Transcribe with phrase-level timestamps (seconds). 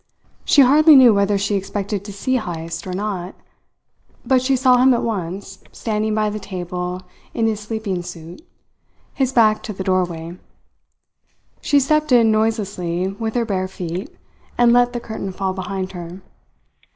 [0.45, 3.35] She hardly knew whether she expected to see Heyst or not;
[4.25, 7.03] but she saw him at once, standing by the table
[7.35, 8.41] in his sleeping suit,
[9.13, 10.39] his back to the doorway.
[11.61, 14.09] She stepped in noiselessly with her bare feet,
[14.57, 16.23] and let the curtain fall behind her.